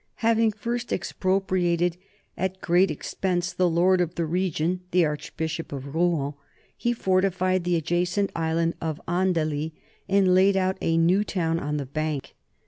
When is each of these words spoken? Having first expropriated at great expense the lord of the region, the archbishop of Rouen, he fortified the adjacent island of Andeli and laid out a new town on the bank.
Having 0.25 0.53
first 0.53 0.91
expropriated 0.91 1.95
at 2.35 2.59
great 2.59 2.89
expense 2.89 3.53
the 3.53 3.69
lord 3.69 4.01
of 4.01 4.15
the 4.15 4.25
region, 4.25 4.81
the 4.89 5.05
archbishop 5.05 5.71
of 5.71 5.93
Rouen, 5.93 6.33
he 6.75 6.91
fortified 6.91 7.65
the 7.65 7.75
adjacent 7.75 8.31
island 8.35 8.73
of 8.81 8.99
Andeli 9.07 9.73
and 10.09 10.33
laid 10.33 10.57
out 10.57 10.79
a 10.81 10.97
new 10.97 11.23
town 11.23 11.59
on 11.59 11.77
the 11.77 11.85
bank. 11.85 12.33